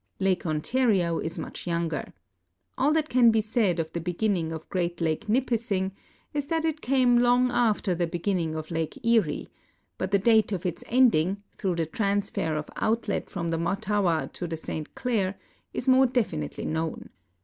[0.19, 2.11] Lake Ontario is much younger.
[2.75, 5.91] All that can he said of the hegiiming of (Jreat Lake Nipissing
[6.33, 9.47] is that it came long after the beginning of liiike Erie,
[9.99, 14.47] but the date of its ending, through the transfer of outlet from the Mattawa to
[14.47, 15.37] the St Clair,
[15.71, 17.11] is more definitely known.